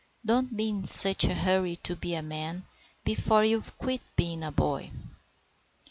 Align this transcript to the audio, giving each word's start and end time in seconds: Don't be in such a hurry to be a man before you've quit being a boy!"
Don't 0.25 0.57
be 0.57 0.69
in 0.69 0.83
such 0.85 1.25
a 1.25 1.35
hurry 1.35 1.75
to 1.83 1.95
be 1.95 2.15
a 2.15 2.23
man 2.23 2.65
before 3.03 3.43
you've 3.43 3.77
quit 3.77 4.01
being 4.15 4.41
a 4.41 4.51
boy!" 4.51 4.89